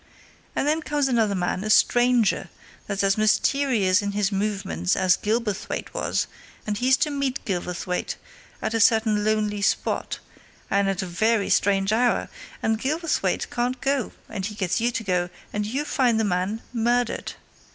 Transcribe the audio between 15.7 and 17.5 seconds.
find the man murdered!